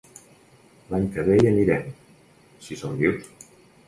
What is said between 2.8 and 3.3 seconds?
som vius.